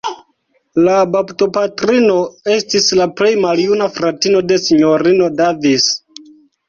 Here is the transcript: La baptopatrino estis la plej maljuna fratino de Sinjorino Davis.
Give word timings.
La 0.85 0.93
baptopatrino 1.15 2.15
estis 2.53 2.89
la 3.01 3.07
plej 3.21 3.31
maljuna 3.43 3.91
fratino 3.99 4.43
de 4.53 4.59
Sinjorino 4.67 5.29
Davis. 5.43 5.91